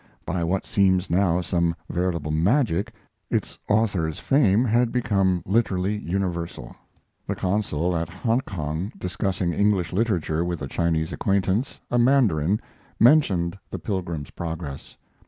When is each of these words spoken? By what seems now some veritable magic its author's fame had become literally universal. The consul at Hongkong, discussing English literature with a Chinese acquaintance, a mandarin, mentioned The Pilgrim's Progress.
By 0.25 0.43
what 0.43 0.65
seems 0.65 1.11
now 1.11 1.41
some 1.41 1.75
veritable 1.87 2.31
magic 2.31 2.91
its 3.29 3.59
author's 3.69 4.17
fame 4.17 4.65
had 4.65 4.91
become 4.91 5.43
literally 5.45 5.95
universal. 5.95 6.75
The 7.27 7.35
consul 7.35 7.95
at 7.95 8.09
Hongkong, 8.09 8.93
discussing 8.97 9.53
English 9.53 9.93
literature 9.93 10.43
with 10.43 10.59
a 10.63 10.67
Chinese 10.67 11.13
acquaintance, 11.13 11.79
a 11.91 11.99
mandarin, 11.99 12.59
mentioned 12.99 13.59
The 13.69 13.77
Pilgrim's 13.77 14.31
Progress. 14.31 14.97